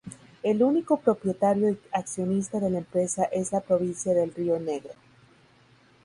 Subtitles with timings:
[0.41, 4.95] El único propietario y accionista de la empresa es la provincia del Río Negro.